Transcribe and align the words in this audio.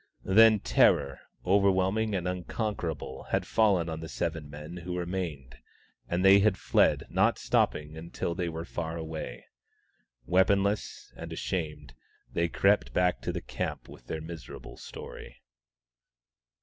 Then 0.25 0.59
terror, 0.61 1.19
overwhelming 1.45 2.15
and 2.15 2.27
unconquerable, 2.27 3.25
had 3.25 3.45
fallen 3.45 3.87
on 3.87 3.99
the 3.99 4.09
seven 4.09 4.49
men 4.49 4.77
who 4.77 4.97
remained, 4.97 5.59
and 6.09 6.25
they 6.25 6.39
had 6.39 6.57
fled, 6.57 7.03
never 7.07 7.37
stopping 7.37 7.95
until 7.95 8.33
they 8.33 8.49
were 8.49 8.65
far 8.65 8.97
away. 8.97 9.45
Weaponless 10.25 11.13
and 11.15 11.31
ashamed, 11.31 11.93
they 12.33 12.47
crept 12.49 12.93
back 12.93 13.21
to 13.21 13.31
the 13.31 13.41
camp 13.41 13.87
with 13.87 14.07
their 14.07 14.21
miserable 14.21 14.75
story. 14.75 15.43